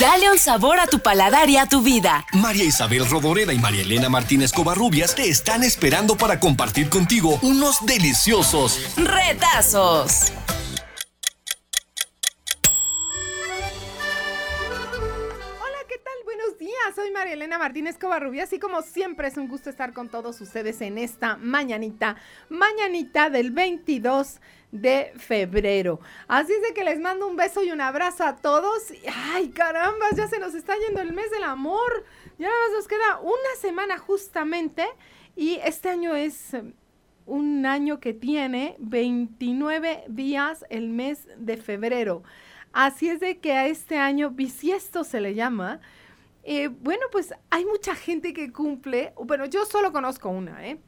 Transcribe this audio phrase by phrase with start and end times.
[0.00, 2.24] Dale un sabor a tu paladar y a tu vida.
[2.32, 7.84] María Isabel Rodoreda y María Elena Martínez Covarrubias te están esperando para compartir contigo unos
[7.84, 10.32] deliciosos retazos.
[17.32, 21.36] Elena Martínez Covarrubias y como siempre es un gusto estar con todos ustedes en esta
[21.36, 22.16] mañanita,
[22.48, 24.40] mañanita del 22
[24.72, 26.00] de febrero.
[26.26, 28.92] Así es de que les mando un beso y un abrazo a todos.
[29.32, 32.04] Ay, caramba, ya se nos está yendo el mes del amor.
[32.38, 34.84] Ya nada más nos queda una semana justamente
[35.36, 36.56] y este año es
[37.26, 42.22] un año que tiene 29 días el mes de febrero.
[42.72, 45.80] Así es de que a este año bisiesto se le llama
[46.42, 50.80] eh, bueno, pues hay mucha gente que cumple, bueno, yo solo conozco una, ¿eh?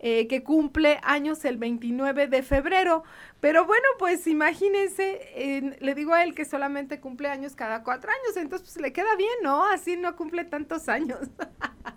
[0.00, 0.26] ¿eh?
[0.28, 3.04] que cumple años el 29 de febrero.
[3.40, 8.36] Pero bueno, pues imagínense, le digo a él que solamente cumple años cada cuatro años,
[8.36, 9.64] entonces pues le queda bien, ¿no?
[9.64, 11.20] Así no cumple tantos años.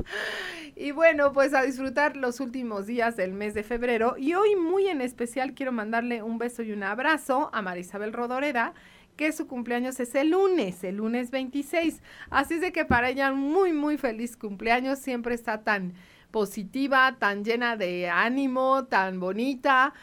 [0.75, 4.15] y bueno, pues a disfrutar los últimos días del mes de febrero.
[4.17, 8.73] Y hoy muy en especial quiero mandarle un beso y un abrazo a Marisabel Rodoreda
[9.15, 12.01] que su cumpleaños es el lunes, el lunes 26.
[12.29, 14.99] Así es de que para ella muy, muy feliz cumpleaños.
[14.99, 15.93] Siempre está tan
[16.31, 19.93] positiva, tan llena de ánimo, tan bonita.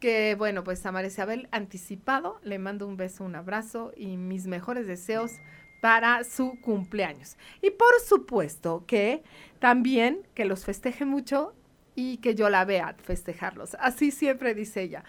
[0.00, 4.46] Que bueno, pues a María Isabel anticipado le mando un beso, un abrazo y mis
[4.46, 5.32] mejores deseos
[5.80, 7.36] para su cumpleaños.
[7.62, 9.22] Y por supuesto que
[9.58, 11.54] también que los festeje mucho
[11.94, 13.76] y que yo la vea festejarlos.
[13.78, 15.04] Así siempre dice ella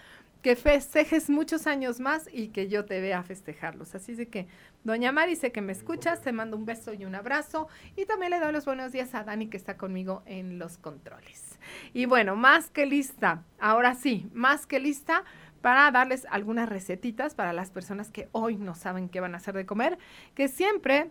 [0.46, 3.96] que festejes muchos años más y que yo te vea festejarlos.
[3.96, 4.46] Así de que,
[4.84, 7.66] doña Mari, sé que me escuchas, te mando un beso y un abrazo
[7.96, 11.58] y también le doy los buenos días a Dani que está conmigo en los controles.
[11.92, 15.24] Y bueno, más que lista, ahora sí, más que lista
[15.62, 19.56] para darles algunas recetitas para las personas que hoy no saben qué van a hacer
[19.56, 19.98] de comer,
[20.36, 21.10] que siempre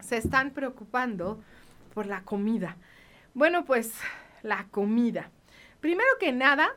[0.00, 1.38] se están preocupando
[1.92, 2.78] por la comida.
[3.34, 3.92] Bueno, pues
[4.40, 5.30] la comida.
[5.80, 6.70] Primero que nada,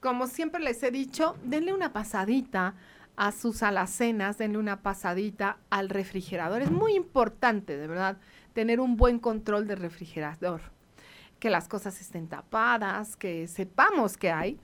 [0.00, 2.74] como siempre les he dicho, denle una pasadita
[3.16, 6.62] a sus alacenas, denle una pasadita al refrigerador.
[6.62, 8.16] Es muy importante, de verdad,
[8.52, 10.60] tener un buen control del refrigerador.
[11.40, 14.60] Que las cosas estén tapadas, que sepamos que hay.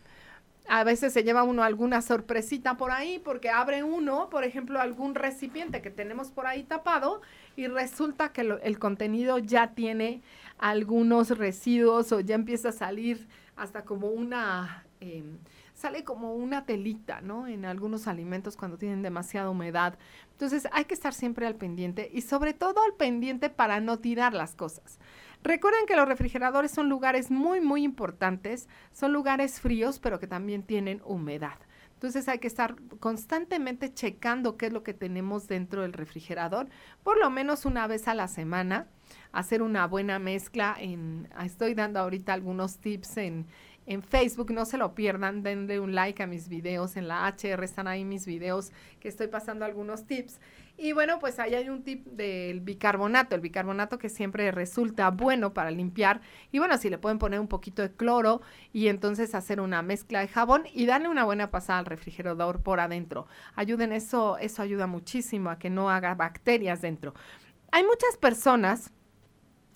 [0.69, 5.15] A veces se lleva uno alguna sorpresita por ahí porque abre uno, por ejemplo, algún
[5.15, 7.21] recipiente que tenemos por ahí tapado
[7.55, 10.23] y resulta que el contenido ya tiene
[10.59, 15.39] algunos residuos o ya empieza a salir hasta como una Em,
[15.75, 17.47] sale como una telita, ¿no?
[17.47, 19.99] En algunos alimentos cuando tienen demasiada humedad.
[20.33, 24.33] Entonces hay que estar siempre al pendiente y sobre todo al pendiente para no tirar
[24.33, 24.99] las cosas.
[25.43, 30.63] Recuerden que los refrigeradores son lugares muy, muy importantes, son lugares fríos, pero que también
[30.63, 31.59] tienen humedad.
[31.93, 36.69] Entonces hay que estar constantemente checando qué es lo que tenemos dentro del refrigerador,
[37.03, 38.89] por lo menos una vez a la semana,
[39.33, 40.77] hacer una buena mezcla.
[41.43, 43.47] Estoy dando ahorita algunos tips en,
[43.87, 47.65] en Facebook, no se lo pierdan, denle un like a mis videos, en la HR
[47.65, 50.41] están ahí mis videos que estoy pasando algunos tips.
[50.77, 55.55] Y bueno, pues ahí hay un tip del bicarbonato, el bicarbonato que siempre resulta bueno
[55.55, 56.21] para limpiar.
[56.51, 58.43] Y bueno, si le pueden poner un poquito de cloro
[58.73, 62.81] y entonces hacer una mezcla de jabón y darle una buena pasada al refrigerador por
[62.81, 63.29] adentro.
[63.55, 67.15] Ayuden eso, eso ayuda muchísimo a que no haga bacterias dentro.
[67.71, 68.93] Hay muchas personas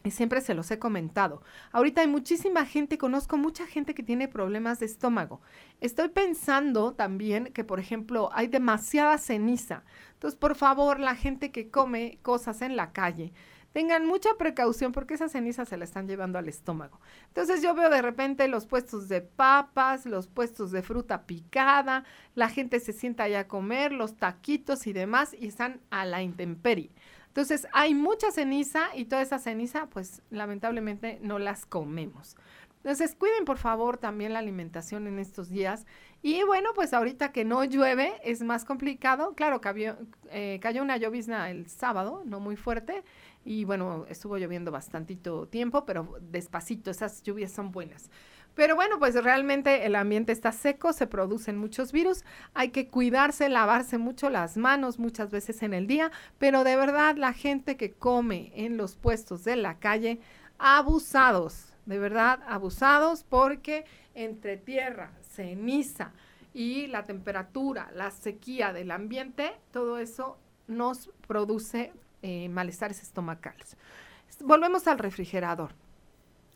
[0.05, 1.43] y siempre se los he comentado.
[1.73, 5.41] Ahorita hay muchísima gente, conozco mucha gente que tiene problemas de estómago.
[5.81, 9.85] Estoy pensando también que, por ejemplo, hay demasiada ceniza.
[10.15, 13.33] Entonces, por favor, la gente que come cosas en la calle,
[13.73, 17.01] tengan mucha precaución porque esa ceniza se la están llevando al estómago.
[17.29, 22.05] Entonces yo veo de repente los puestos de papas, los puestos de fruta picada,
[22.35, 26.23] la gente se sienta allá a comer, los taquitos y demás y están a la
[26.23, 26.91] intemperie.
[27.39, 32.35] Entonces hay mucha ceniza y toda esa ceniza pues lamentablemente no las comemos.
[32.79, 35.87] Entonces cuiden por favor también la alimentación en estos días.
[36.21, 39.37] Y bueno, pues ahorita que no llueve es más complicado.
[39.37, 39.61] Claro,
[40.33, 43.05] eh, cayó una llovizna el sábado, no muy fuerte.
[43.45, 48.11] Y bueno, estuvo lloviendo bastantito tiempo, pero despacito, esas lluvias son buenas.
[48.59, 52.25] Pero bueno, pues realmente el ambiente está seco, se producen muchos virus,
[52.55, 57.15] hay que cuidarse, lavarse mucho las manos muchas veces en el día, pero de verdad
[57.17, 60.19] la gente que come en los puestos de la calle,
[60.59, 63.85] abusados, de verdad abusados porque
[64.17, 66.11] entre tierra, ceniza
[66.53, 73.77] y la temperatura, la sequía del ambiente, todo eso nos produce eh, malestares estomacales.
[74.41, 75.71] Volvemos al refrigerador.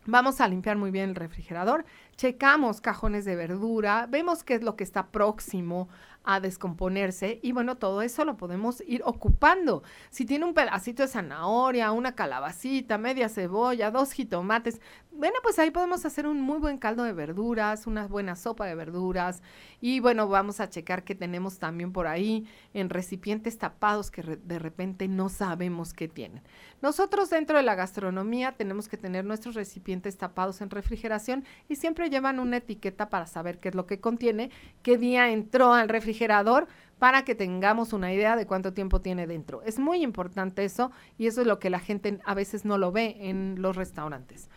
[0.05, 4.75] Vamos a limpiar muy bien el refrigerador, checamos cajones de verdura, vemos qué es lo
[4.75, 5.89] que está próximo
[6.23, 9.83] a descomponerse y bueno, todo eso lo podemos ir ocupando.
[10.09, 14.79] Si tiene un pedacito de zanahoria, una calabacita, media cebolla, dos jitomates,
[15.11, 18.73] bueno, pues ahí podemos hacer un muy buen caldo de verduras, una buena sopa de
[18.73, 19.43] verduras
[19.79, 24.59] y bueno, vamos a checar que tenemos también por ahí en recipientes tapados que de
[24.59, 26.41] repente no sabemos qué tienen.
[26.81, 32.02] Nosotros dentro de la gastronomía tenemos que tener nuestros recipientes tapados en refrigeración y siempre
[32.09, 34.49] llevan una etiqueta para saber qué es lo que contiene,
[34.81, 36.67] qué día entró al refrigerador
[36.99, 39.61] para que tengamos una idea de cuánto tiempo tiene dentro.
[39.63, 42.91] Es muy importante eso y eso es lo que la gente a veces no lo
[42.91, 44.49] ve en los restaurantes.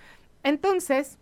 [0.43, 1.19] Entonces,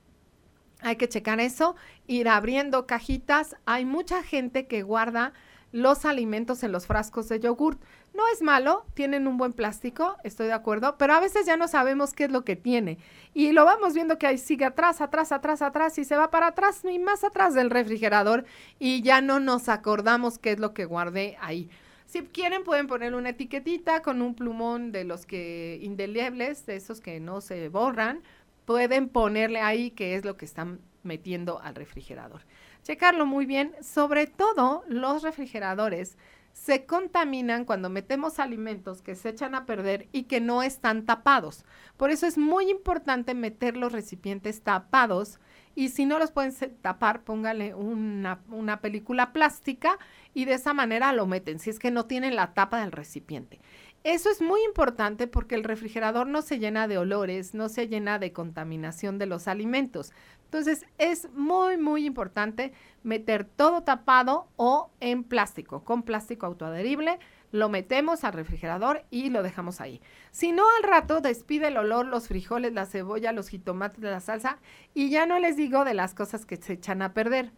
[0.81, 1.77] hay que checar eso,
[2.07, 3.57] ir abriendo cajitas.
[3.65, 5.33] Hay mucha gente que guarda
[5.75, 7.83] los alimentos en los frascos de yogurt.
[8.15, 11.67] No es malo, tienen un buen plástico, estoy de acuerdo, pero a veces ya no
[11.67, 12.99] sabemos qué es lo que tiene.
[13.35, 16.47] Y lo vamos viendo que ahí sigue atrás, atrás, atrás, atrás y se va para
[16.47, 18.45] atrás y más atrás del refrigerador
[18.79, 21.69] y ya no nos acordamos qué es lo que guardé ahí.
[22.07, 27.01] Si quieren pueden poner una etiquetita con un plumón de los que indelebles, de esos
[27.01, 28.23] que no se borran,
[28.65, 32.43] pueden ponerle ahí qué es lo que están metiendo al refrigerador.
[32.85, 36.19] Checarlo muy bien, sobre todo los refrigeradores
[36.53, 41.65] se contaminan cuando metemos alimentos que se echan a perder y que no están tapados.
[41.97, 45.41] Por eso es muy importante meter los recipientes tapados
[45.75, 49.99] y si no los pueden tapar, póngale una, una, película plástica
[50.35, 53.61] y de esa manera lo meten, si es que no tienen la tapa del recipiente.
[54.05, 58.19] Eso es muy importante porque el refrigerador no se llena de olores, no se llena
[58.19, 60.13] de contaminación de los alimentos.
[60.55, 62.73] Entonces es muy, muy importante
[63.03, 67.19] meter todo tapado o en plástico, con plástico autoadherible.
[67.51, 70.01] Lo metemos al refrigerador y lo dejamos ahí.
[70.31, 74.59] Si no, al rato despide el olor, los frijoles, la cebolla, los jitomates, la salsa
[74.95, 77.51] y ya no les digo de las cosas que se echan a perder.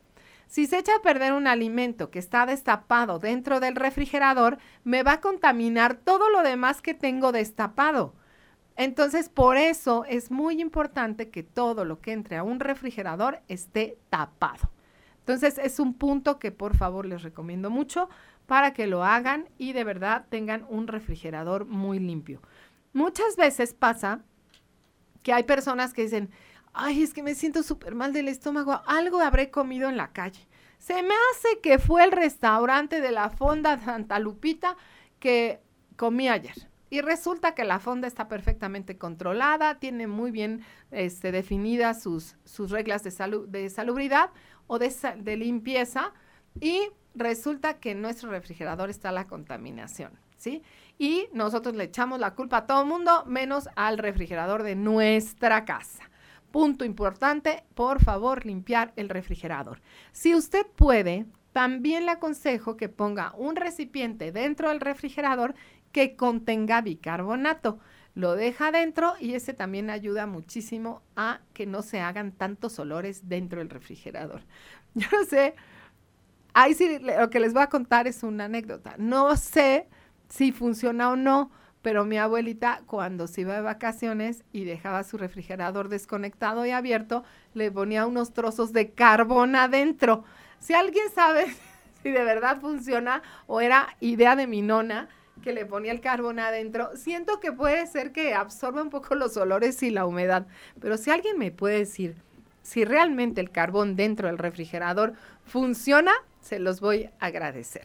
[0.47, 5.13] Si se echa a perder un alimento que está destapado dentro del refrigerador, me va
[5.13, 8.15] a contaminar todo lo demás que tengo destapado.
[8.77, 13.99] Entonces, por eso es muy importante que todo lo que entre a un refrigerador esté
[14.11, 14.71] tapado.
[15.21, 18.09] Entonces, es un punto que por favor les recomiendo mucho
[18.47, 22.41] para que lo hagan y de verdad tengan un refrigerador muy limpio.
[22.93, 24.23] Muchas veces pasa
[25.23, 26.31] que hay personas que dicen,
[26.73, 30.47] ay, es que me siento súper mal del estómago, algo habré comido en la calle.
[30.79, 34.77] Se me hace que fue el restaurante de la Fonda Santa Lupita
[35.19, 35.61] que
[35.97, 36.69] comí ayer.
[36.89, 42.71] Y resulta que la fonda está perfectamente controlada, tiene muy bien este, definidas sus, sus
[42.71, 43.11] reglas de,
[43.49, 44.31] de salubridad
[44.67, 46.13] o de, de limpieza
[46.61, 50.63] y resulta que en nuestro refrigerador está la contaminación, ¿sí?
[50.99, 55.65] Y nosotros le echamos la culpa a todo el mundo, menos al refrigerador de nuestra
[55.65, 56.05] casa.
[56.51, 59.81] Punto importante, por favor, limpiar el refrigerador.
[60.13, 65.55] Si usted puede, también le aconsejo que ponga un recipiente dentro del refrigerador
[65.97, 67.79] que contenga bicarbonato.
[68.15, 73.31] Lo deja dentro y ese también ayuda muchísimo a que no se hagan tantos olores
[73.31, 74.43] dentro del refrigerador.
[74.95, 75.55] Yo no sé,
[76.53, 78.95] ahí sí lo que les voy a contar es una anécdota.
[78.99, 79.89] No sé
[80.29, 81.51] si funciona o no,
[81.81, 87.25] pero mi abuelita cuando se iba de vacaciones y dejaba su refrigerador desconectado y abierto,
[87.55, 90.25] le ponía unos trozos de carbón adentro.
[90.59, 91.47] Si alguien sabe
[92.03, 95.09] si de verdad funciona o era idea de mi nona,
[95.43, 99.37] que le ponía el carbón adentro, siento que puede ser que absorba un poco los
[99.37, 100.47] olores y la humedad,
[100.81, 102.17] pero si alguien me puede decir
[102.63, 107.83] si realmente el carbón dentro del refrigerador funciona, se los voy a agradecer.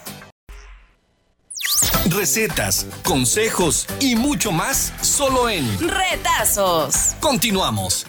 [2.10, 7.16] Recetas, consejos y mucho más solo en Retazos.
[7.22, 8.06] Continuamos.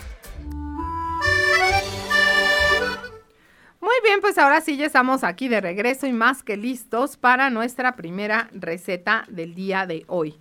[3.81, 7.51] Muy bien, pues ahora sí ya estamos aquí de regreso y más que listos para
[7.51, 10.39] nuestra primera receta del día de hoy.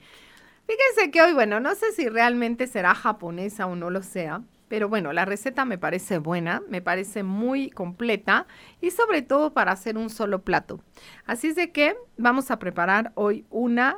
[0.66, 4.88] Fíjense que hoy, bueno, no sé si realmente será japonesa o no lo sea, pero
[4.88, 8.48] bueno, la receta me parece buena, me parece muy completa
[8.80, 10.80] y sobre todo para hacer un solo plato.
[11.26, 13.98] Así es de que vamos a preparar hoy una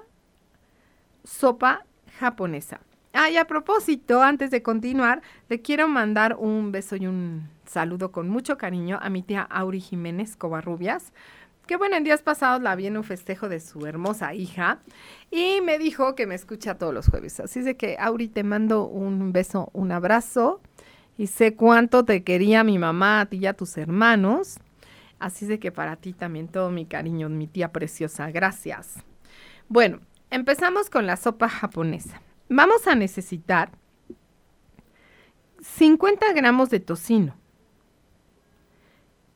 [1.23, 1.85] sopa
[2.17, 2.79] japonesa.
[3.13, 8.11] Ah, y a propósito, antes de continuar, le quiero mandar un beso y un saludo
[8.11, 11.13] con mucho cariño a mi tía Auri Jiménez Covarrubias,
[11.65, 14.79] que bueno, en días pasados la vi en un festejo de su hermosa hija
[15.31, 17.39] y me dijo que me escucha todos los jueves.
[17.39, 20.61] Así es de que, Auri, te mando un beso, un abrazo
[21.17, 24.57] y sé cuánto te quería mi mamá, a ti y a tus hermanos.
[25.19, 28.29] Así es de que para ti también todo mi cariño, mi tía preciosa.
[28.29, 28.95] Gracias.
[29.69, 32.21] Bueno, empezamos con la sopa japonesa.
[32.49, 33.71] Vamos a necesitar
[35.61, 37.35] 50 gramos de tocino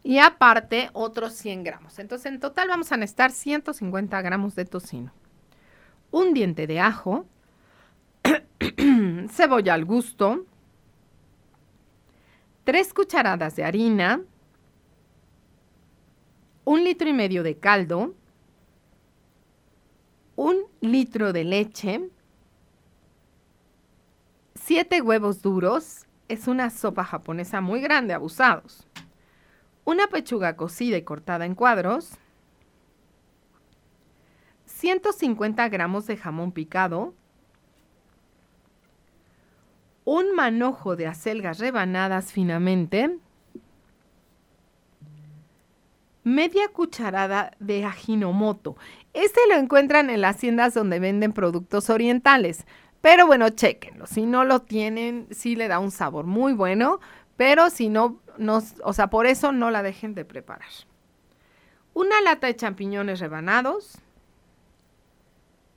[0.07, 1.99] y aparte otros 100 gramos.
[1.99, 5.11] Entonces en total vamos a necesitar 150 gramos de tocino,
[6.11, 7.25] un diente de ajo,
[9.29, 10.45] cebolla al gusto,
[12.63, 14.21] 3 cucharadas de harina,
[16.63, 18.15] un litro y medio de caldo,
[20.37, 22.09] un litro de leche,
[24.55, 28.86] 7 huevos duros, es una sopa japonesa muy grande, abusados
[29.87, 32.17] una pechuga cocida y cortada en cuadros,
[34.65, 37.13] 150 gramos de jamón picado,
[40.03, 43.17] un manojo de acelgas rebanadas finamente,
[46.25, 48.75] media cucharada de ajinomoto.
[49.13, 52.65] Este lo encuentran en las tiendas donde venden productos orientales.
[52.99, 54.05] Pero bueno, chequenlo.
[54.05, 56.99] Si no lo tienen, sí le da un sabor muy bueno.
[57.37, 58.19] Pero si no,
[58.83, 60.69] o sea, por eso no la dejen de preparar.
[61.93, 63.97] Una lata de champiñones rebanados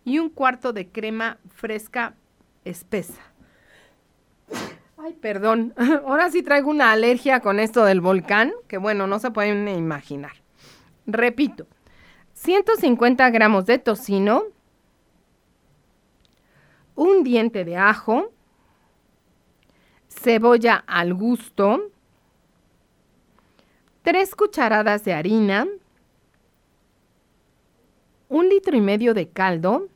[0.04, 2.14] y un cuarto de crema fresca
[2.64, 3.22] espesa.
[4.96, 5.74] Ay, perdón.
[6.06, 10.32] Ahora sí traigo una alergia con esto del volcán, que bueno, no se pueden imaginar.
[11.06, 11.66] Repito,
[12.34, 14.44] 150 gramos de tocino,
[16.94, 18.30] un diente de ajo,
[20.22, 21.90] cebolla al gusto,
[24.02, 25.66] 3 cucharadas de harina,
[28.28, 29.88] un litro y medio de caldo,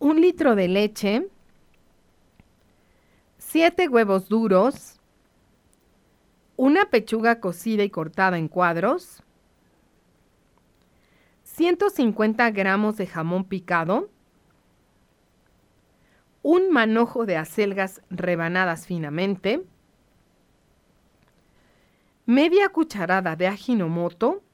[0.00, 1.28] un litro de leche,
[3.38, 4.98] 7 huevos duros,
[6.56, 9.22] una pechuga cocida y cortada en cuadros,
[11.44, 14.10] 150 gramos de jamón picado,
[16.46, 19.64] un manojo de acelgas rebanadas finamente,
[22.24, 24.44] media cucharada de ajinomoto,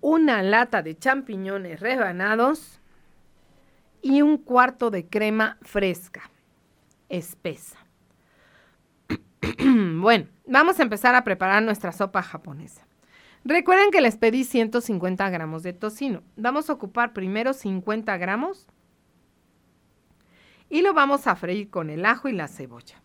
[0.00, 2.80] una lata de champiñones rebanados
[4.00, 6.30] y un cuarto de crema fresca,
[7.10, 7.76] espesa.
[10.00, 12.86] bueno, vamos a empezar a preparar nuestra sopa japonesa.
[13.44, 16.22] Recuerden que les pedí 150 gramos de tocino.
[16.36, 18.68] Vamos a ocupar primero 50 gramos
[20.74, 23.00] y lo vamos a freír con el ajo y la cebolla.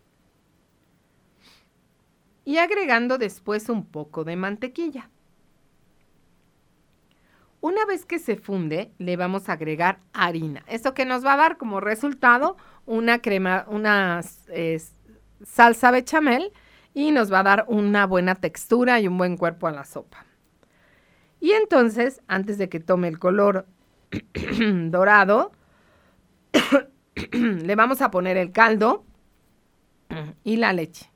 [2.44, 5.12] Y agregando después un poco de mantequilla.
[7.62, 10.64] Una vez que se funde, le vamos a agregar harina.
[10.66, 12.58] Esto que nos va a dar como resultado
[12.88, 14.22] una crema, una
[15.46, 16.52] salsa bechamel
[16.96, 20.26] y nos va a dar una buena textura y un buen cuerpo a la sopa.
[21.40, 23.68] Y entonces, antes de que tome el color
[24.90, 25.52] dorado,
[27.32, 29.04] le vamos a poner el caldo
[30.44, 31.12] y la leche.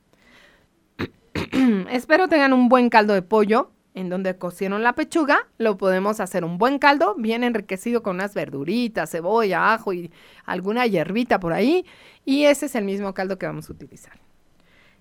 [1.89, 5.47] Espero tengan un buen caldo de pollo en donde cocieron la pechuga.
[5.57, 10.11] Lo podemos hacer un buen caldo, bien enriquecido con unas verduritas, cebolla, ajo y
[10.45, 11.85] alguna hierbita por ahí.
[12.25, 14.19] Y ese es el mismo caldo que vamos a utilizar.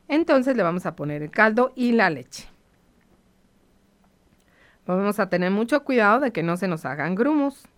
[0.09, 2.49] Entonces le vamos a poner el caldo y la leche.
[4.85, 7.69] Vamos a tener mucho cuidado de que no se nos hagan grumos.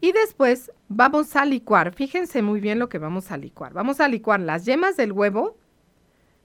[0.00, 1.92] Y después vamos a licuar.
[1.92, 3.72] Fíjense muy bien lo que vamos a licuar.
[3.72, 5.56] Vamos a licuar las yemas del huevo,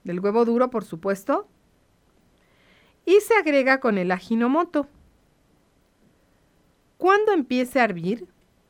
[0.03, 1.47] del huevo duro, por supuesto,
[3.05, 4.87] y se agrega con el ajinomoto.
[6.97, 8.27] Cuando empiece a hervir,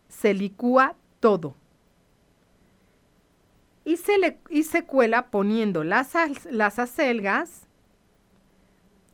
[0.10, 1.56] se licúa todo.
[3.86, 6.14] Y se, le, y se cuela poniendo las,
[6.46, 7.68] las acelgas,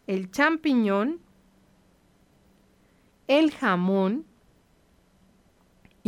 [0.08, 1.20] el champiñón,
[3.28, 4.26] el jamón,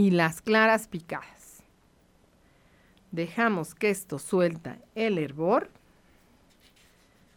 [0.02, 1.64] y las claras picadas.
[3.12, 5.70] Dejamos que esto suelta el hervor.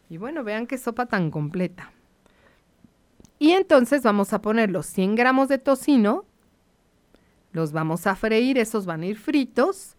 [0.09, 1.91] Y bueno, vean qué sopa tan completa.
[3.37, 6.25] Y entonces vamos a poner los 100 gramos de tocino.
[7.51, 9.95] Los vamos a freír, esos van a ir fritos.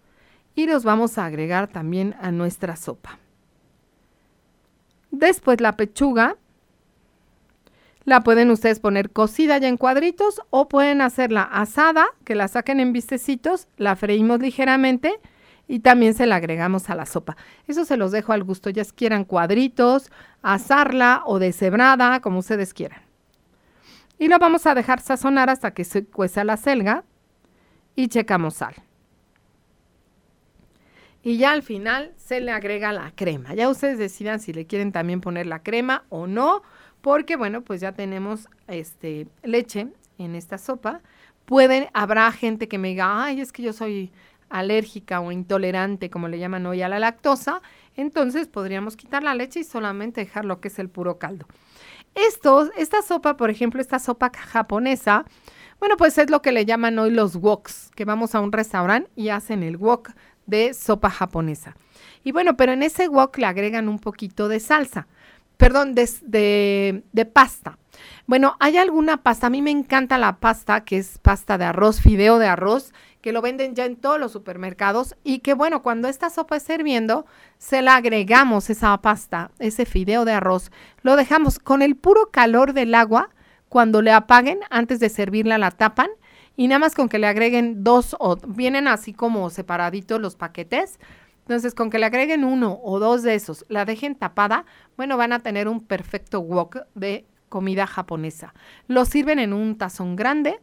[0.56, 3.20] Y los vamos a agregar también a nuestra sopa.
[5.12, 6.36] Después la pechuga.
[8.06, 12.78] La pueden ustedes poner cocida ya en cuadritos o pueden hacerla asada, que la saquen
[12.78, 15.18] en vistecitos, la freímos ligeramente
[15.66, 17.36] y también se la agregamos a la sopa.
[17.66, 23.02] Eso se los dejo al gusto, ya quieran cuadritos, asarla o deshebrada, como ustedes quieran.
[24.20, 27.02] Y lo vamos a dejar sazonar hasta que se cueza la selga
[27.96, 28.76] y checamos sal.
[31.24, 33.52] Y ya al final se le agrega la crema.
[33.54, 36.62] Ya ustedes decidan si le quieren también poner la crema o no,
[37.06, 39.86] porque bueno, pues ya tenemos este leche
[40.18, 41.02] en esta sopa.
[41.44, 44.10] Pueden, habrá gente que me diga, ay, es que yo soy
[44.48, 47.62] alérgica o intolerante, como le llaman hoy a la lactosa,
[47.94, 51.46] entonces podríamos quitar la leche y solamente dejar lo que es el puro caldo.
[52.16, 55.26] Esto, esta sopa, por ejemplo, esta sopa japonesa,
[55.78, 59.08] bueno, pues es lo que le llaman hoy los woks, que vamos a un restaurante
[59.14, 60.10] y hacen el wok
[60.46, 61.76] de sopa japonesa.
[62.24, 65.06] Y bueno, pero en ese wok le agregan un poquito de salsa,
[65.56, 67.78] perdón, de, de pasta.
[68.26, 72.00] Bueno, hay alguna pasta, a mí me encanta la pasta, que es pasta de arroz,
[72.00, 76.08] fideo de arroz, que lo venden ya en todos los supermercados y que bueno, cuando
[76.08, 77.26] esta sopa es hirviendo,
[77.58, 80.70] se la agregamos esa pasta, ese fideo de arroz,
[81.02, 83.30] lo dejamos con el puro calor del agua,
[83.68, 86.10] cuando le apaguen, antes de servirla la tapan
[86.56, 90.98] y nada más con que le agreguen dos o vienen así como separaditos los paquetes.
[91.46, 94.64] Entonces, con que le agreguen uno o dos de esos, la dejen tapada,
[94.96, 98.52] bueno, van a tener un perfecto wok de comida japonesa.
[98.88, 100.58] Lo sirven en un tazón grande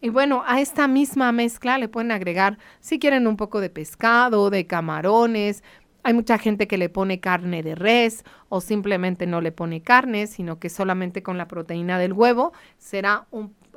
[0.00, 4.50] y bueno, a esta misma mezcla le pueden agregar, si quieren, un poco de pescado,
[4.50, 5.62] de camarones.
[6.02, 10.26] Hay mucha gente que le pone carne de res o simplemente no le pone carne,
[10.26, 13.26] sino que solamente con la proteína del huevo será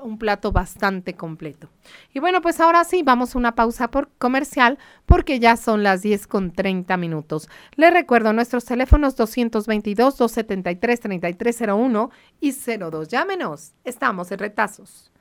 [0.01, 1.69] un, plato bastante completo.
[2.13, 6.01] Y bueno, pues ahora sí, vamos a una pausa por comercial porque ya son las
[6.01, 7.47] 10 con 30 minutos.
[7.75, 13.07] Les recuerdo nuestros teléfonos 222-273-3301 y 02.
[13.07, 15.11] Llámenos, estamos en retazos.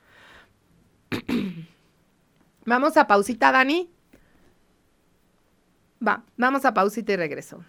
[2.65, 3.91] vamos a pausita, Dani.
[6.05, 7.63] Va, vamos a pausita y regreso.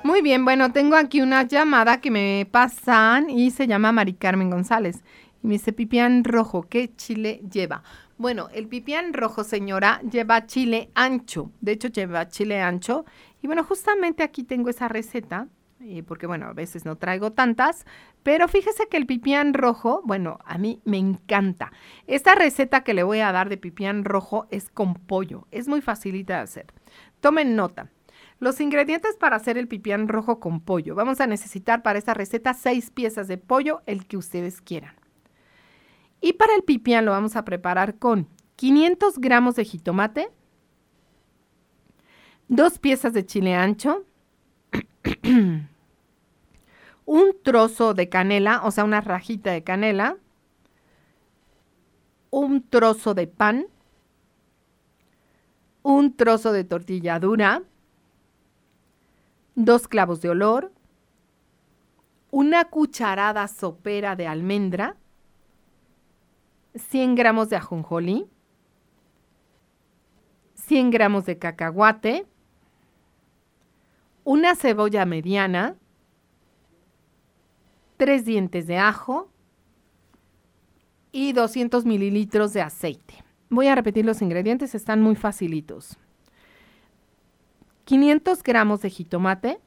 [0.03, 4.49] Muy bien, bueno, tengo aquí una llamada que me pasan y se llama Mari Carmen
[4.49, 5.01] González.
[5.43, 7.83] Y me dice pipián rojo, ¿qué chile lleva?
[8.17, 11.51] Bueno, el pipián rojo, señora, lleva chile ancho.
[11.61, 13.05] De hecho, lleva chile ancho.
[13.43, 15.49] Y bueno, justamente aquí tengo esa receta,
[15.81, 17.85] eh, porque bueno, a veces no traigo tantas,
[18.23, 21.73] pero fíjese que el pipián rojo, bueno, a mí me encanta.
[22.07, 25.49] Esta receta que le voy a dar de pipián rojo es con pollo.
[25.51, 26.67] Es muy facilita de hacer.
[27.21, 27.91] Tomen nota.
[28.39, 30.95] Los ingredientes para hacer el pipián rojo con pollo.
[30.95, 35.04] Vamos a necesitar para esta receta seis piezas de pollo, el que ustedes quieran.
[36.25, 40.31] Y para el pipián lo vamos a preparar con 500 gramos de jitomate,
[42.49, 44.07] dos piezas de chile ancho,
[47.05, 50.17] un trozo de canela, o sea, una rajita de canela,
[52.31, 53.67] un trozo de pan,
[55.83, 57.65] un trozo de tortilla dura,
[59.57, 60.73] dos clavos de olor,
[62.31, 64.97] una cucharada sopera de almendra,
[66.75, 68.27] 100 gramos de ajonjolí,
[70.55, 72.27] 100 gramos de cacahuate,
[74.25, 75.77] una cebolla mediana,
[77.97, 79.31] tres dientes de ajo
[81.13, 83.23] y 200 mililitros de aceite.
[83.51, 85.97] Voy a repetir los ingredientes, están muy facilitos.
[87.85, 89.61] 500 gramos de jitomate,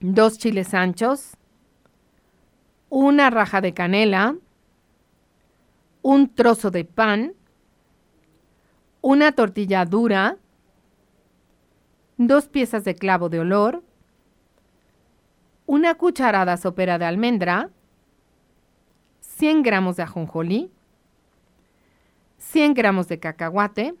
[0.00, 1.36] dos chiles anchos,
[2.90, 4.36] una raja de canela,
[6.02, 7.34] un trozo de pan,
[9.02, 10.36] una tortilla dura,
[12.16, 13.82] dos piezas de clavo de olor,
[15.66, 17.70] una cucharada sopera de almendra,
[19.20, 20.70] 100 gramos de ajonjolí,
[22.38, 23.94] 100 gramos de cacahuate,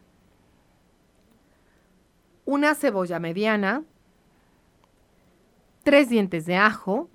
[2.44, 3.84] una cebolla mediana,
[5.82, 7.08] tres dientes de ajo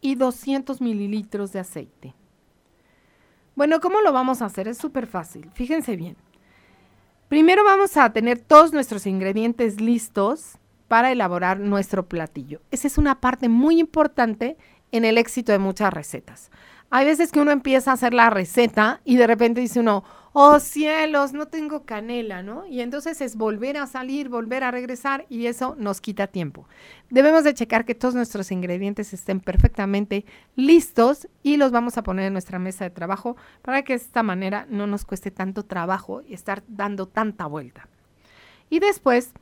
[0.00, 2.14] y 200 mililitros de aceite.
[3.60, 4.68] Bueno, ¿cómo lo vamos a hacer?
[4.68, 5.50] Es súper fácil.
[5.52, 6.16] Fíjense bien.
[7.28, 10.56] Primero vamos a tener todos nuestros ingredientes listos
[10.88, 12.62] para elaborar nuestro platillo.
[12.70, 14.56] Esa es una parte muy importante
[14.92, 16.50] en el éxito de muchas recetas.
[16.88, 20.60] Hay veces que uno empieza a hacer la receta y de repente dice uno, oh
[20.60, 22.66] cielos, no tengo canela, ¿no?
[22.66, 26.68] Y entonces es volver a salir, volver a regresar y eso nos quita tiempo.
[27.10, 32.26] Debemos de checar que todos nuestros ingredientes estén perfectamente listos y los vamos a poner
[32.26, 36.22] en nuestra mesa de trabajo para que de esta manera no nos cueste tanto trabajo
[36.22, 37.88] y estar dando tanta vuelta.
[38.68, 39.32] Y después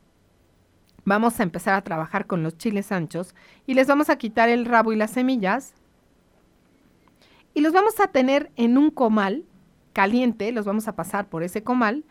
[1.04, 3.34] vamos a empezar a trabajar con los chiles anchos
[3.66, 5.74] y les vamos a quitar el rabo y las semillas
[7.54, 9.44] y los vamos a tener en un comal
[9.92, 12.04] caliente, los vamos a pasar por ese comal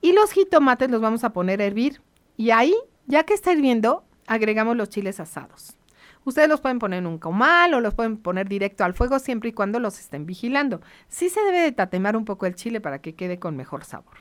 [0.00, 2.00] y los jitomates los vamos a poner a hervir
[2.36, 2.74] y ahí,
[3.06, 5.76] ya que está hirviendo, agregamos los chiles asados.
[6.24, 9.50] Ustedes los pueden poner en un comal o los pueden poner directo al fuego siempre
[9.50, 10.80] y cuando los estén vigilando.
[11.08, 14.18] Sí se debe de tatemar un poco el chile para que quede con mejor sabor.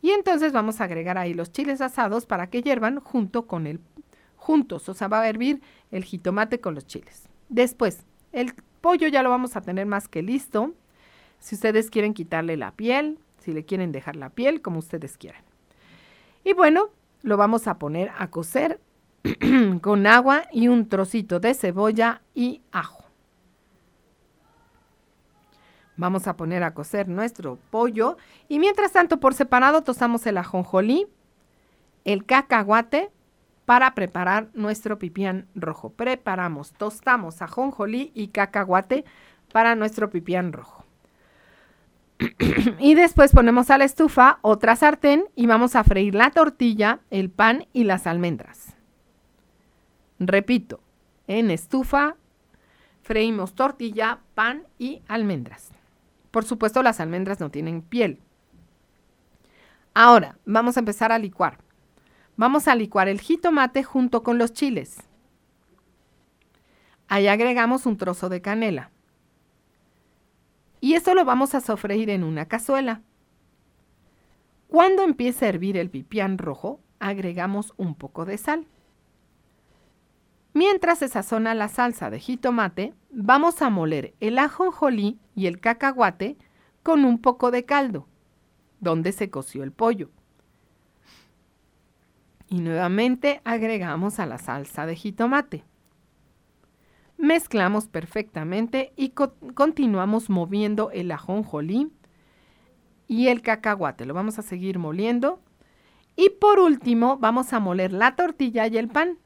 [0.00, 3.80] Y entonces vamos a agregar ahí los chiles asados para que hiervan junto con el
[4.36, 7.28] juntos, o sea, va a hervir el jitomate con los chiles.
[7.48, 10.74] Después, el pollo ya lo vamos a tener más que listo.
[11.42, 15.42] Si ustedes quieren quitarle la piel, si le quieren dejar la piel, como ustedes quieran.
[16.44, 16.90] Y bueno,
[17.22, 18.80] lo vamos a poner a cocer
[19.80, 23.02] con agua y un trocito de cebolla y ajo.
[25.96, 31.08] Vamos a poner a cocer nuestro pollo y mientras tanto por separado tostamos el ajonjolí,
[32.04, 33.10] el cacahuate,
[33.66, 35.90] para preparar nuestro pipián rojo.
[35.90, 39.04] Preparamos, tostamos ajonjolí y cacahuate
[39.52, 40.81] para nuestro pipián rojo.
[42.78, 47.30] y después ponemos a la estufa otra sartén y vamos a freír la tortilla, el
[47.30, 48.74] pan y las almendras.
[50.18, 50.80] Repito,
[51.26, 52.16] en estufa
[53.02, 55.70] freímos tortilla, pan y almendras.
[56.30, 58.20] Por supuesto, las almendras no tienen piel.
[59.94, 61.58] Ahora, vamos a empezar a licuar.
[62.36, 65.02] Vamos a licuar el jitomate junto con los chiles.
[67.08, 68.91] Ahí agregamos un trozo de canela.
[70.82, 73.02] Y esto lo vamos a sofreír en una cazuela.
[74.66, 78.66] Cuando empiece a hervir el pipián rojo, agregamos un poco de sal.
[80.54, 86.36] Mientras se sazona la salsa de jitomate, vamos a moler el ajonjolí y el cacahuate
[86.82, 88.08] con un poco de caldo,
[88.80, 90.10] donde se coció el pollo.
[92.48, 95.64] Y nuevamente agregamos a la salsa de jitomate.
[97.22, 101.92] Mezclamos perfectamente y continuamos moviendo el ajonjolí
[103.06, 104.06] y el cacahuate.
[104.06, 105.40] Lo vamos a seguir moliendo.
[106.16, 109.18] Y por último, vamos a moler la tortilla y el pan.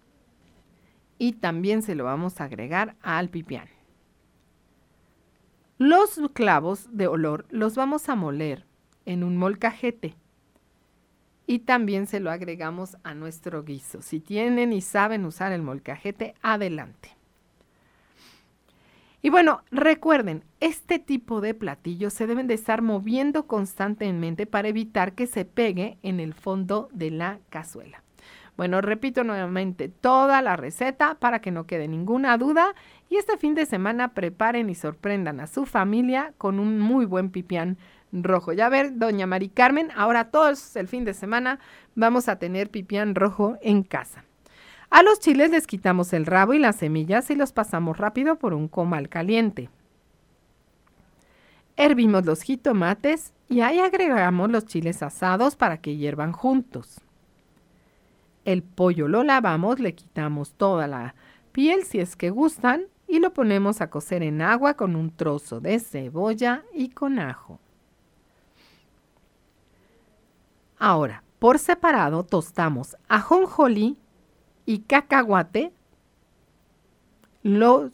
[1.17, 3.71] Y también se lo vamos a agregar al pipián.
[5.79, 8.67] Los clavos de olor los vamos a moler
[9.07, 10.17] en un molcajete
[11.47, 14.03] y también se lo agregamos a nuestro guiso.
[14.03, 17.16] Si tienen y saben usar el molcajete, adelante.
[19.27, 25.15] Y bueno, recuerden, este tipo de platillos se deben de estar moviendo constantemente para evitar
[25.15, 28.05] que se pegue en el fondo de la cazuela.
[28.57, 32.77] Bueno, repito nuevamente toda la receta para que no quede ninguna duda
[33.11, 37.31] y este fin de semana preparen y sorprendan a su familia con un muy buen
[37.31, 37.79] pipián
[38.13, 38.53] rojo.
[38.53, 41.59] Ya ver, doña Mari Carmen, ahora todos el fin de semana
[41.97, 44.23] vamos a tener pipián rojo en casa.
[44.91, 48.55] A los chiles les quitamos el rabo y las semillas y los pasamos rápido por
[48.55, 49.69] un comal caliente.
[51.77, 57.01] Hervimos los jitomates y ahí agregamos los chiles asados para que hiervan juntos.
[58.45, 61.15] El pollo lo lavamos, le quitamos toda la
[61.53, 65.61] piel si es que gustan y lo ponemos a cocer en agua con un trozo
[65.61, 67.59] de cebolla y con ajo.
[70.79, 73.97] Ahora, por separado tostamos ajonjolí
[74.67, 75.73] y cacahuate.
[77.43, 77.93] Los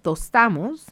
[0.00, 0.86] tostamos.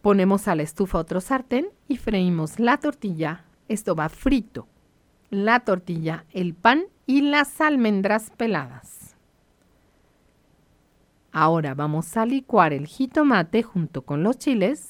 [0.00, 3.44] Ponemos a la estufa otro sartén y freímos la tortilla.
[3.68, 4.66] Esto va frito.
[5.30, 9.16] La tortilla, el pan y las almendras peladas.
[11.32, 14.86] Ahora vamos a licuar el jitomate junto con los chiles.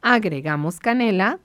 [0.00, 1.38] Agregamos canela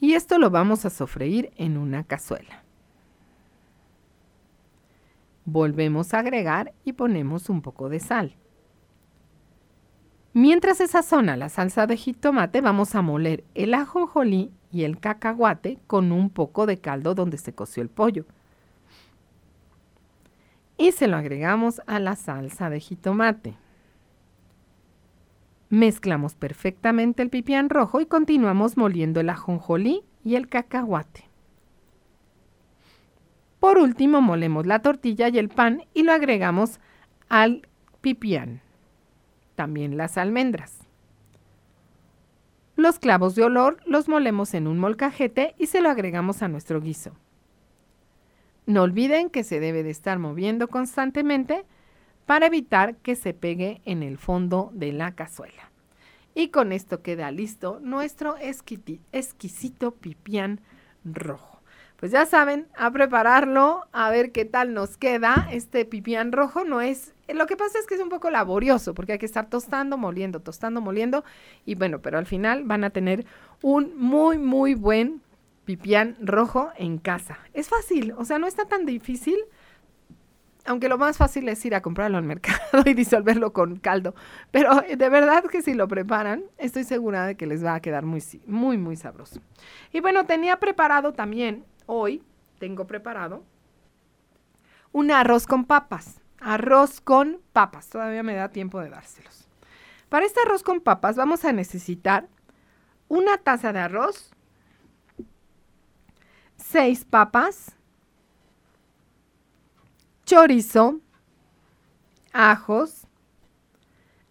[0.00, 2.62] y esto lo vamos a sofreír en una cazuela.
[5.44, 8.36] Volvemos a agregar y ponemos un poco de sal.
[10.32, 15.78] Mientras se sazona la salsa de jitomate, vamos a moler el ajonjolí y el cacahuate
[15.86, 18.24] con un poco de caldo donde se coció el pollo.
[20.76, 23.54] Y se lo agregamos a la salsa de jitomate.
[25.70, 31.24] Mezclamos perfectamente el pipián rojo y continuamos moliendo el ajonjolí y el cacahuate.
[33.60, 36.80] Por último, molemos la tortilla y el pan y lo agregamos
[37.28, 37.66] al
[38.02, 38.60] pipián,
[39.54, 40.80] también las almendras.
[42.76, 46.80] Los clavos de olor los molemos en un molcajete y se lo agregamos a nuestro
[46.80, 47.12] guiso.
[48.66, 51.64] No olviden que se debe de estar moviendo constantemente
[52.26, 55.70] para evitar que se pegue en el fondo de la cazuela.
[56.34, 60.60] Y con esto queda listo nuestro exquisito pipián
[61.04, 61.60] rojo.
[61.96, 65.48] Pues ya saben, a prepararlo, a ver qué tal nos queda.
[65.52, 69.12] Este pipián rojo no es, lo que pasa es que es un poco laborioso porque
[69.12, 71.24] hay que estar tostando, moliendo, tostando, moliendo.
[71.64, 73.24] Y bueno, pero al final van a tener
[73.62, 75.22] un muy, muy buen
[75.64, 77.38] pipián rojo en casa.
[77.54, 79.38] Es fácil, o sea, no está tan difícil
[80.64, 84.14] aunque lo más fácil es ir a comprarlo al mercado y disolverlo con caldo.
[84.50, 87.80] Pero eh, de verdad que si lo preparan, estoy segura de que les va a
[87.80, 89.40] quedar muy, muy, muy sabroso.
[89.92, 92.22] Y bueno, tenía preparado también, hoy
[92.58, 93.44] tengo preparado,
[94.92, 96.20] un arroz con papas.
[96.40, 97.88] Arroz con papas.
[97.88, 99.48] Todavía me da tiempo de dárselos.
[100.08, 102.28] Para este arroz con papas vamos a necesitar
[103.08, 104.32] una taza de arroz,
[106.56, 107.76] seis papas,
[110.34, 110.98] chorizo,
[112.32, 113.06] ajos,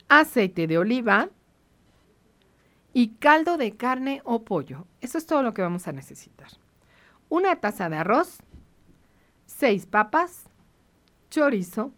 [0.09, 1.29] aceite de oliva
[2.91, 4.85] y caldo de carne o pollo.
[4.99, 6.49] Eso es todo lo que vamos a necesitar.
[7.29, 8.39] Una taza de arroz,
[9.45, 10.49] seis papas,
[11.29, 11.93] chorizo,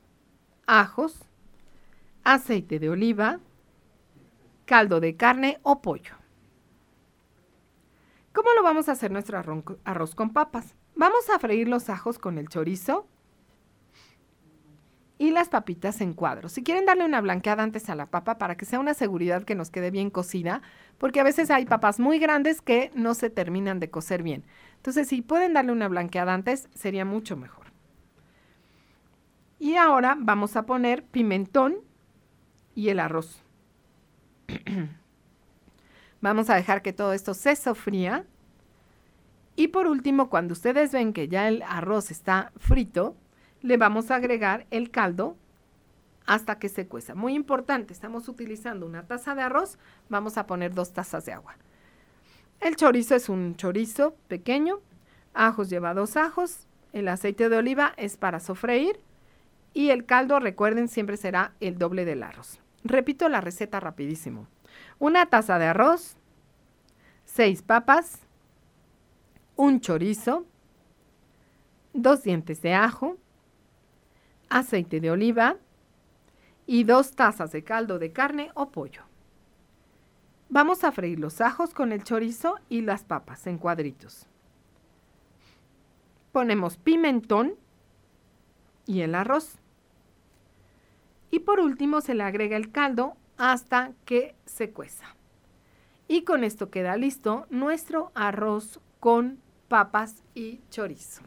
[0.67, 1.25] ajos,
[2.23, 3.39] aceite de oliva,
[4.65, 6.13] caldo de carne o pollo.
[8.33, 9.39] ¿Cómo lo vamos a hacer nuestro
[9.83, 10.75] arroz con papas?
[10.95, 13.07] Vamos a freír los ajos con el chorizo,
[15.17, 16.51] y las papitas en cuadros.
[16.51, 19.55] Si quieren darle una blanqueada antes a la papa para que sea una seguridad que
[19.55, 20.61] nos quede bien cocida,
[20.97, 24.43] porque a veces hay papas muy grandes que no se terminan de cocer bien.
[24.77, 27.65] Entonces, si pueden darle una blanqueada antes, sería mucho mejor.
[29.57, 31.77] Y ahora vamos a poner pimentón
[32.75, 33.41] y el arroz.
[36.21, 38.25] vamos a dejar que todo esto se sofría.
[39.55, 43.15] Y por último, cuando ustedes ven que ya el arroz está frito,
[43.65, 45.35] le vamos a agregar el caldo
[46.27, 47.15] hasta que se cueza.
[47.15, 51.55] Muy importante, estamos utilizando una taza de arroz, vamos a poner dos tazas de agua.
[52.59, 54.81] El chorizo es un chorizo pequeño,
[55.33, 58.99] ajos lleva dos ajos, el aceite de oliva es para sofreír
[59.73, 62.59] y el caldo, recuerden, siempre será el doble del arroz.
[62.83, 64.47] Repito la receta rapidísimo.
[64.99, 66.17] Una taza de arroz,
[67.25, 68.19] seis papas,
[69.55, 70.45] un chorizo,
[71.93, 73.17] dos dientes de ajo,
[74.49, 75.57] aceite de oliva
[76.65, 79.03] y dos tazas de caldo de carne o pollo.
[80.49, 84.27] Vamos a freír los ajos con el chorizo y las papas en cuadritos.
[86.31, 87.55] Ponemos pimentón
[88.85, 89.57] y el arroz.
[91.31, 95.15] Y por último se le agrega el caldo hasta que se cueza.
[96.07, 101.23] Y con esto queda listo nuestro arroz con papas y chorizo.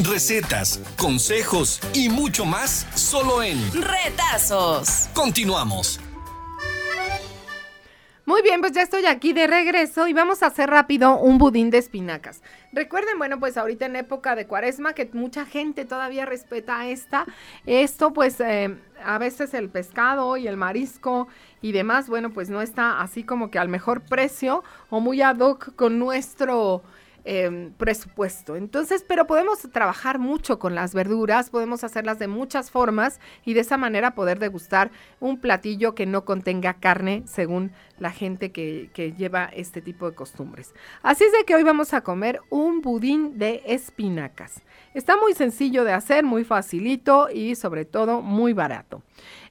[0.00, 5.08] Recetas, consejos y mucho más solo en Retazos.
[5.12, 5.98] Continuamos.
[8.28, 11.70] Muy bien, pues ya estoy aquí de regreso y vamos a hacer rápido un budín
[11.70, 12.42] de espinacas.
[12.72, 17.24] Recuerden, bueno, pues ahorita en época de cuaresma, que mucha gente todavía respeta esta,
[17.64, 21.26] esto pues eh, a veces el pescado y el marisco
[21.62, 25.38] y demás, bueno, pues no está así como que al mejor precio o muy ad
[25.38, 26.82] hoc con nuestro
[27.30, 28.56] em, presupuesto.
[28.56, 33.60] Entonces, pero podemos trabajar mucho con las verduras, podemos hacerlas de muchas formas y de
[33.60, 39.12] esa manera poder degustar un platillo que no contenga carne según la gente que, que
[39.12, 40.72] lleva este tipo de costumbres.
[41.02, 44.62] Así es de que hoy vamos a comer un budín de espinacas.
[44.94, 49.02] Está muy sencillo de hacer, muy facilito y sobre todo muy barato.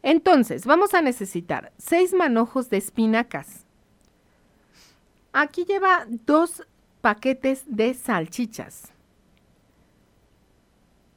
[0.02, 3.68] Entonces, vamos a necesitar seis manojos de espinacas.
[5.32, 6.64] Aquí lleva dos
[7.08, 8.92] paquetes de salchichas,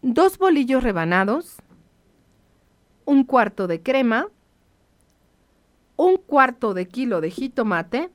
[0.03, 1.57] dos bolillos rebanados,
[3.05, 4.29] un cuarto de crema,
[5.97, 8.09] un cuarto de kilo de jitomate,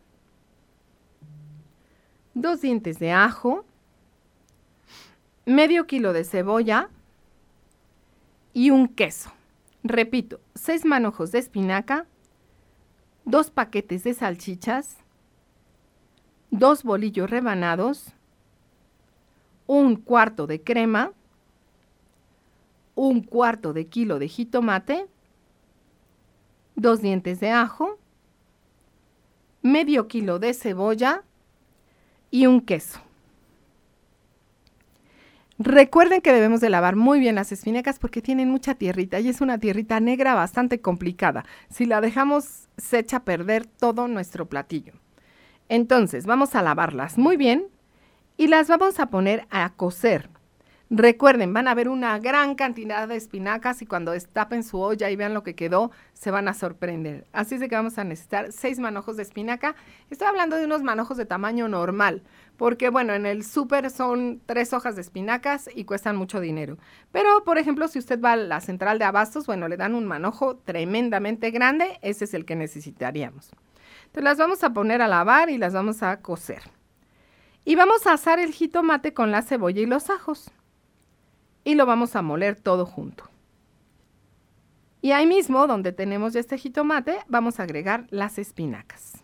[2.33, 3.65] dos dientes de ajo,
[5.45, 6.89] medio kilo de cebolla
[8.53, 9.33] y un queso.
[9.83, 12.05] Repito, seis manojos de espinaca,
[13.25, 14.95] dos paquetes de salchichas,
[16.57, 18.13] dos bolillos rebanados,
[19.67, 21.11] un cuarto de crema,
[22.95, 25.07] un cuarto de kilo de jitomate,
[26.75, 27.99] dos dientes de ajo,
[29.61, 31.23] medio kilo de cebolla
[32.31, 33.01] y un queso.
[35.57, 39.39] Recuerden que debemos de lavar muy bien las espinacas porque tienen mucha tierrita y es
[39.39, 41.45] una tierrita negra bastante complicada.
[41.69, 44.93] Si la dejamos se echa a perder todo nuestro platillo.
[45.69, 47.67] Entonces, vamos a lavarlas muy bien
[48.37, 50.29] y las vamos a poner a cocer.
[50.91, 55.15] Recuerden, van a ver una gran cantidad de espinacas y cuando destapen su olla y
[55.15, 57.25] vean lo que quedó, se van a sorprender.
[57.33, 59.75] Así es de que vamos a necesitar seis manojos de espinaca.
[60.11, 62.21] Estoy hablando de unos manojos de tamaño normal,
[62.55, 66.77] porque bueno, en el súper son tres hojas de espinacas y cuestan mucho dinero.
[67.11, 70.05] Pero, por ejemplo, si usted va a la central de abastos, bueno, le dan un
[70.05, 73.49] manojo tremendamente grande, ese es el que necesitaríamos.
[74.15, 76.63] Las vamos a poner a lavar y las vamos a cocer.
[77.65, 80.51] Y vamos a asar el jitomate con la cebolla y los ajos.
[81.63, 83.29] Y lo vamos a moler todo junto.
[85.01, 89.23] Y ahí mismo, donde tenemos ya este jitomate, vamos a agregar las espinacas.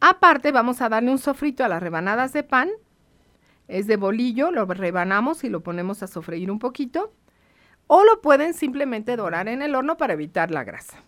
[0.00, 2.68] Aparte, vamos a darle un sofrito a las rebanadas de pan.
[3.68, 7.12] Es de bolillo, lo rebanamos y lo ponemos a sofreír un poquito.
[7.86, 10.98] O lo pueden simplemente dorar en el horno para evitar la grasa.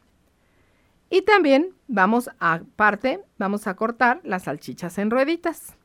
[1.14, 5.76] Y también vamos a, aparte, vamos a cortar las salchichas en rueditas.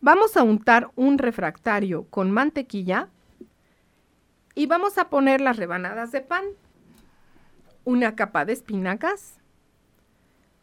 [0.00, 3.10] Vamos a untar un refractario con mantequilla
[4.54, 6.44] y vamos a poner las rebanadas de pan,
[7.84, 9.38] una capa de espinacas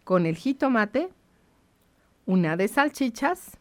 [0.04, 1.10] con el jitomate,
[2.26, 3.60] una de salchichas,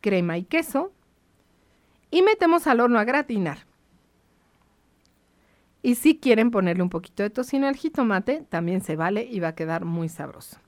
[0.00, 0.92] crema y queso
[2.10, 3.69] y metemos al horno a gratinar.
[5.82, 9.48] Y si quieren ponerle un poquito de tocino al jitomate, también se vale y va
[9.48, 10.58] a quedar muy sabroso.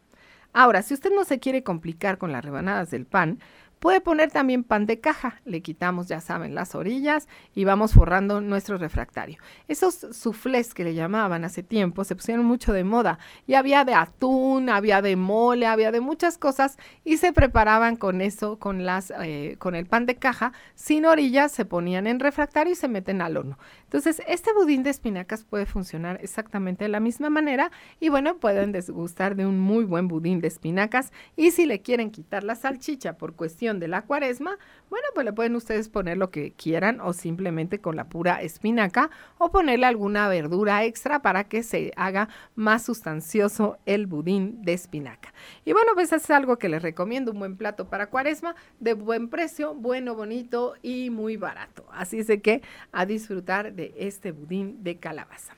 [0.53, 3.39] Ahora, si usted no se quiere complicar con las rebanadas del pan,
[3.83, 8.41] Puede poner también pan de caja, le quitamos, ya saben, las orillas y vamos forrando
[8.41, 9.39] nuestro refractario.
[9.67, 13.95] Esos soufflés que le llamaban hace tiempo se pusieron mucho de moda y había de
[13.95, 19.13] atún, había de mole, había de muchas cosas y se preparaban con eso, con, las,
[19.21, 23.21] eh, con el pan de caja, sin orillas, se ponían en refractario y se meten
[23.21, 23.59] al horno.
[23.93, 28.73] Entonces, este budín de espinacas puede funcionar exactamente de la misma manera y bueno, pueden
[28.73, 33.19] desgustar de un muy buen budín de espinacas y si le quieren quitar la salchicha
[33.19, 34.57] por cuestión de la cuaresma,
[34.89, 39.11] bueno, pues le pueden ustedes poner lo que quieran o simplemente con la pura espinaca
[39.37, 45.35] o ponerle alguna verdura extra para que se haga más sustancioso el budín de espinaca.
[45.67, 49.29] Y bueno, pues es algo que les recomiendo, un buen plato para cuaresma, de buen
[49.29, 51.85] precio, bueno, bonito y muy barato.
[51.93, 55.55] Así es de que a disfrutar de este budín de calabaza.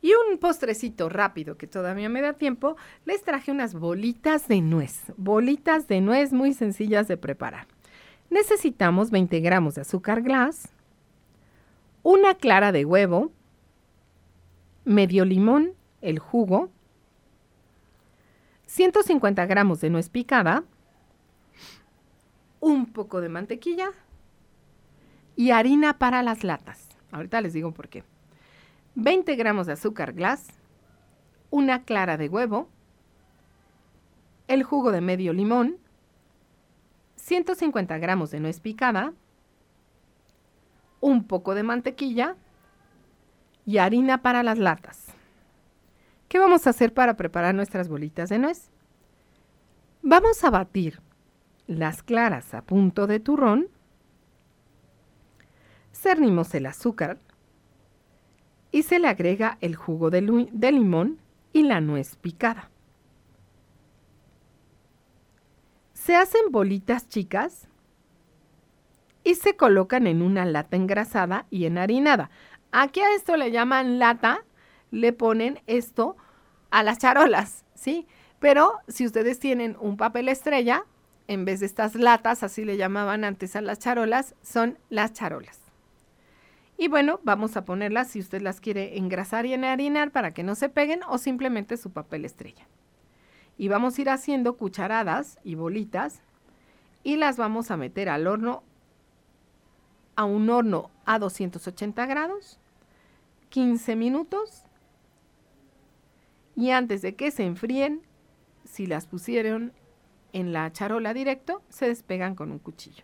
[0.00, 5.12] Y un postrecito rápido que todavía me da tiempo, les traje unas bolitas de nuez.
[5.16, 7.66] Bolitas de nuez muy sencillas de preparar.
[8.30, 10.68] Necesitamos 20 gramos de azúcar glass,
[12.02, 13.32] una clara de huevo,
[14.84, 16.70] medio limón, el jugo,
[18.66, 20.64] 150 gramos de nuez picada,
[22.60, 23.90] un poco de mantequilla
[25.36, 26.87] y harina para las latas.
[27.10, 28.04] Ahorita les digo por qué.
[28.94, 30.48] 20 gramos de azúcar glass,
[31.50, 32.68] una clara de huevo,
[34.48, 35.76] el jugo de medio limón,
[37.16, 39.12] 150 gramos de nuez picada,
[41.00, 42.36] un poco de mantequilla
[43.66, 45.06] y harina para las latas.
[46.28, 48.70] ¿Qué vamos a hacer para preparar nuestras bolitas de nuez?
[50.02, 51.00] Vamos a batir
[51.66, 53.68] las claras a punto de turrón,
[56.00, 57.18] cernimos el azúcar
[58.70, 61.18] y se le agrega el jugo de, limón
[61.52, 62.70] y la nuez picada.
[65.94, 67.68] Se hacen bolitas chicas
[69.24, 72.30] y se colocan en una lata engrasada y enharinada.
[72.70, 74.44] Aquí a esto le llaman lata,
[74.90, 76.16] le ponen esto
[76.70, 78.06] a las charolas, ¿sí?
[78.38, 80.84] Pero si ustedes tienen un papel estrella,
[81.26, 85.67] en vez de estas latas, así le llamaban antes a las charolas, son las charolas.
[86.80, 90.54] Y bueno, vamos a ponerlas si usted las quiere engrasar y enharinar para que no
[90.54, 92.68] se peguen o simplemente su papel estrella.
[93.58, 96.22] Y vamos a ir haciendo cucharadas y bolitas
[97.02, 98.62] y las vamos a meter al horno,
[100.14, 102.60] a un horno a 280 grados,
[103.48, 104.62] 15 minutos.
[106.54, 108.02] Y antes de que se enfríen,
[108.62, 109.72] si las pusieron
[110.32, 113.02] en la charola directo, se despegan con un cuchillo.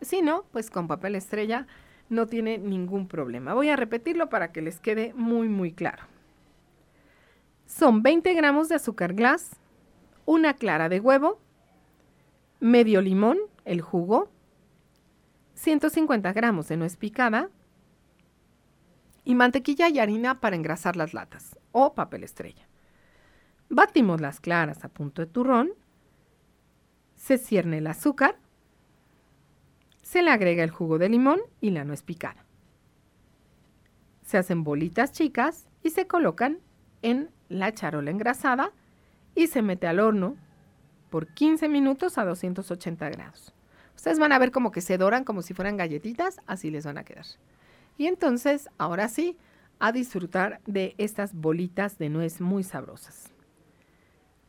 [0.00, 1.66] Si no, pues con papel estrella
[2.08, 3.54] no tiene ningún problema.
[3.54, 6.04] Voy a repetirlo para que les quede muy, muy claro.
[7.66, 9.56] Son 20 gramos de azúcar glass,
[10.24, 11.40] una clara de huevo,
[12.60, 14.30] medio limón, el jugo,
[15.54, 17.50] 150 gramos de nuez picada
[19.24, 22.68] y mantequilla y harina para engrasar las latas o papel estrella.
[23.68, 25.70] Batimos las claras a punto de turrón
[27.16, 28.38] se cierne el azúcar,
[30.06, 32.44] se le agrega el jugo de limón y la nuez picada.
[34.22, 36.60] Se hacen bolitas chicas y se colocan
[37.02, 38.70] en la charola engrasada
[39.34, 40.36] y se mete al horno
[41.10, 43.52] por 15 minutos a 280 grados.
[43.96, 46.98] Ustedes van a ver como que se doran como si fueran galletitas, así les van
[46.98, 47.26] a quedar.
[47.98, 49.36] Y entonces, ahora sí,
[49.80, 53.32] a disfrutar de estas bolitas de nuez muy sabrosas.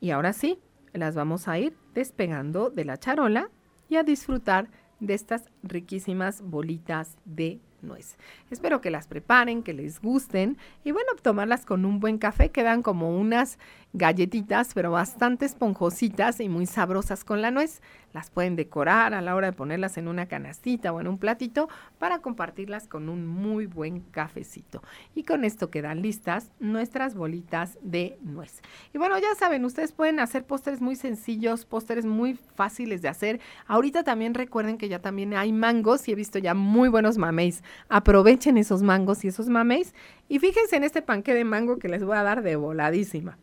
[0.01, 0.59] Y ahora sí,
[0.93, 3.49] las vamos a ir despegando de la charola
[3.89, 4.69] y a disfrutar
[4.99, 8.17] de estas riquísimas bolitas de nuez.
[8.49, 12.49] Espero que las preparen, que les gusten y bueno, tomarlas con un buen café.
[12.49, 13.57] Quedan como unas
[13.93, 17.81] galletitas, pero bastante esponjositas y muy sabrosas con la nuez.
[18.13, 21.69] Las pueden decorar a la hora de ponerlas en una canastita o en un platito
[21.99, 24.81] para compartirlas con un muy buen cafecito.
[25.13, 28.61] Y con esto quedan listas nuestras bolitas de nuez.
[28.93, 33.39] Y bueno, ya saben, ustedes pueden hacer postres muy sencillos, postres muy fáciles de hacer.
[33.67, 37.63] Ahorita también recuerden que ya también hay mangos y he visto ya muy buenos mameis.
[37.89, 39.93] Aprovechen esos mangos y esos mameis.
[40.27, 43.37] Y fíjense en este panque de mango que les voy a dar de voladísima.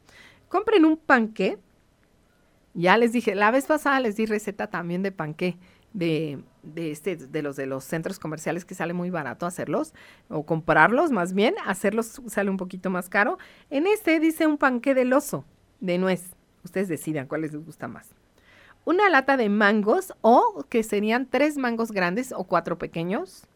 [0.48, 1.58] Compren un panqué.
[2.74, 5.56] Ya les dije, la vez pasada les di receta también de panqué.
[5.92, 9.94] De, de, este, de los de los centros comerciales que sale muy barato hacerlos
[10.28, 13.38] o comprarlos más bien, hacerlos sale un poquito más caro.
[13.70, 15.44] En este dice un panqué del oso
[15.78, 16.34] de nuez.
[16.64, 18.08] Ustedes decidan cuál les gusta más.
[18.84, 23.46] Una lata de mangos o que serían tres mangos grandes o cuatro pequeños.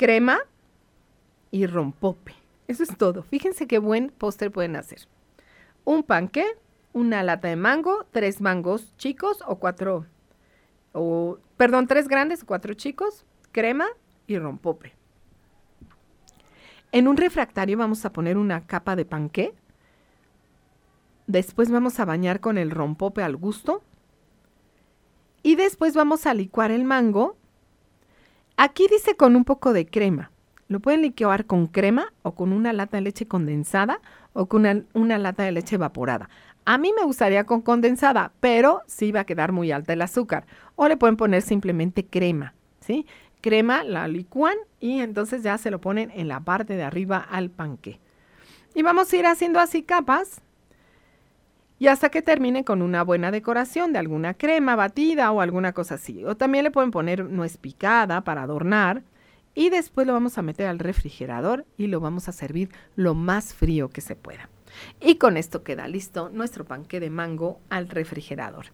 [0.00, 0.38] Crema
[1.50, 2.34] y rompope.
[2.68, 3.22] Eso es todo.
[3.22, 5.00] Fíjense qué buen póster pueden hacer
[5.84, 6.46] un panque,
[6.94, 10.06] una lata de mango, tres mangos chicos o cuatro,
[10.92, 13.88] o, perdón, tres grandes o cuatro chicos, crema
[14.26, 14.94] y rompope.
[16.92, 19.52] En un refractario vamos a poner una capa de panqué.
[21.26, 23.82] Después vamos a bañar con el rompope al gusto.
[25.42, 27.36] Y después vamos a licuar el mango.
[28.62, 30.32] Aquí dice con un poco de crema.
[30.68, 34.02] Lo pueden licuar con crema o con una lata de leche condensada
[34.34, 36.28] o con una, lata de leche evaporada.
[36.66, 40.44] A mí me gustaría con condensada, pero sí va a quedar muy alta el azúcar.
[40.76, 43.06] O le pueden poner simplemente crema, ¿sí?
[43.40, 47.48] Crema la licúan y entonces ya se lo ponen en la parte de arriba al
[47.48, 47.98] panque.
[48.74, 50.42] Y vamos a ir haciendo así capas
[51.80, 55.94] y hasta que termine con una buena decoración de alguna crema batida o alguna cosa
[55.94, 56.22] así.
[56.26, 59.02] O también le pueden poner nuez picada para adornar
[59.54, 63.54] y después lo vamos a meter al refrigerador y lo vamos a servir lo más
[63.54, 64.50] frío que se pueda.
[65.00, 68.66] Y con esto queda listo nuestro panque de mango al refrigerador.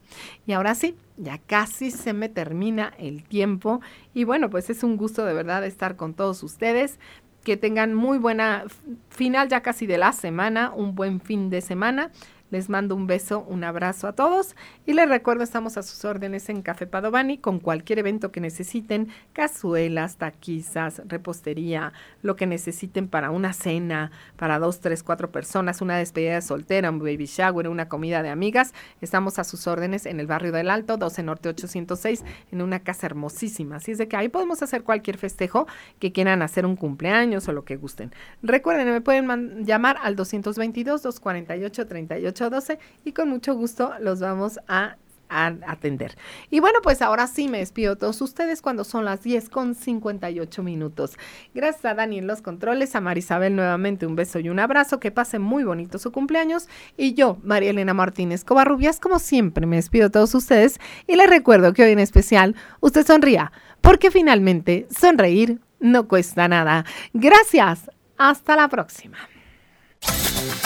[0.45, 3.81] Y ahora sí, ya casi se me termina el tiempo.
[4.15, 6.99] Y bueno, pues es un gusto de verdad estar con todos ustedes.
[7.45, 8.65] Que tengan muy buena
[9.09, 12.11] final ya casi de la semana, un buen fin de semana.
[12.51, 14.55] Les mando un beso, un abrazo a todos
[14.86, 19.09] y les recuerdo estamos a sus órdenes en Café Padovani con cualquier evento que necesiten,
[19.32, 21.92] cazuelas, taquizas, repostería,
[22.22, 26.90] lo que necesiten para una cena, para dos, tres, cuatro personas, una despedida de soltera,
[26.90, 28.74] un baby shower, una comida de amigas.
[29.01, 33.07] Estamos a sus órdenes en el barrio del Alto, 12 Norte 806, en una casa
[33.07, 33.76] hermosísima.
[33.76, 35.66] Así es de que ahí podemos hacer cualquier festejo
[35.99, 38.12] que quieran hacer un cumpleaños o lo que gusten.
[38.42, 44.59] Recuerden, me pueden llamar al 222 248 38 12 y con mucho gusto los vamos
[44.68, 44.97] a
[45.28, 46.16] atender.
[46.51, 49.74] Y bueno, pues ahora sí me despido a todos ustedes cuando son las 10 con
[49.74, 51.16] 58 minutos.
[51.55, 55.11] Gracias a Dani en los controles, a Marisabel nuevamente un beso y un abrazo, que
[55.11, 56.68] pase muy bonito su cumpleaños.
[56.97, 61.28] Y yo, María Elena Martínez Covarrubias, como siempre me despido a todos ustedes y les
[61.28, 66.84] recuerdo que hoy en especial usted sonría, porque finalmente sonreír no cuesta nada.
[67.12, 69.18] Gracias, hasta la próxima.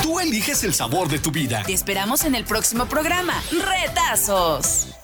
[0.03, 1.63] Tú eliges el sabor de tu vida.
[1.65, 3.35] Te esperamos en el próximo programa.
[3.51, 5.00] Retazos.